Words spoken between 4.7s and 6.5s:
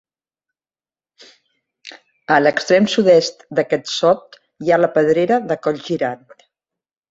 ha la Pedrera de Coll Girant.